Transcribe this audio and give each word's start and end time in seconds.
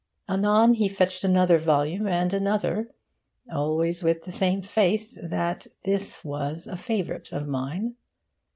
Anon 0.27 0.73
he 0.73 0.89
fetched 0.89 1.23
another 1.23 1.59
volume, 1.59 2.07
and 2.07 2.33
another, 2.33 2.89
always 3.53 4.01
with 4.01 4.23
the 4.23 4.31
same 4.31 4.63
faith 4.63 5.15
that 5.21 5.67
this 5.83 6.25
was 6.25 6.65
a 6.65 6.75
favourite 6.75 7.31
of 7.31 7.47
mine. 7.47 7.97